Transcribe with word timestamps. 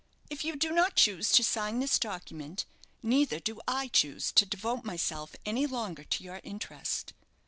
If 0.31 0.43
you 0.43 0.55
do 0.55 0.71
not 0.71 0.95
choose 0.95 1.31
to 1.33 1.43
sign 1.43 1.77
this 1.77 1.99
document, 1.99 2.65
neither 3.03 3.39
do 3.39 3.61
I 3.67 3.87
choose 3.89 4.31
to 4.31 4.47
devote 4.47 4.83
myself 4.83 5.35
any 5.45 5.67
longer 5.67 6.03
to 6.05 6.23
your 6.23 6.41
interest." 6.43 7.13